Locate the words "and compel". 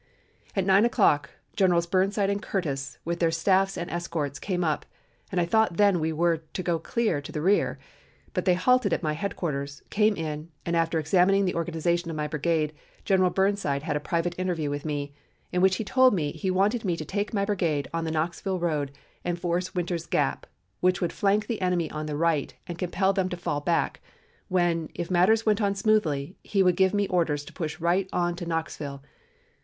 22.65-23.13